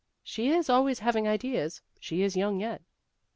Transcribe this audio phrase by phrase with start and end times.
[0.23, 2.81] "She is always having ideas; she is young yet."